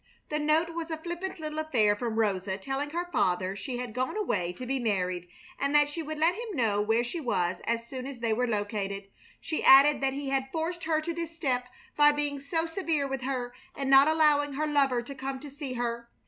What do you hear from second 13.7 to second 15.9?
and not allowing her lover to come to see